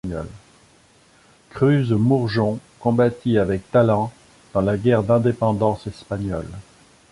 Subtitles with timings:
[1.51, 4.11] Cruz Mourgeón combattit avec talent
[4.51, 6.49] dans la Guerre d'indépendance espagnole.